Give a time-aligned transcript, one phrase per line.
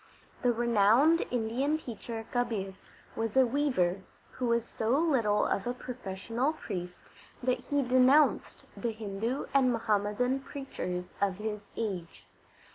[0.41, 2.73] The renowned Indian teacher Kabir
[3.15, 7.11] was a weaver, who was so little of a professional priest
[7.43, 12.25] that he denounced the Hindu and Muhammadan preachers of his age.